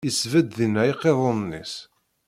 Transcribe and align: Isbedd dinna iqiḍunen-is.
Isbedd 0.09 0.49
dinna 0.57 0.81
iqiḍunen-is. 0.91 1.73